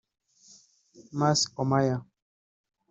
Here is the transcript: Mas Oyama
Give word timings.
Mas 1.11 1.45
Oyama 1.55 2.03